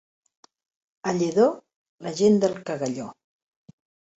[1.11, 1.45] A Lledó,
[2.07, 3.07] la gent del cagalló.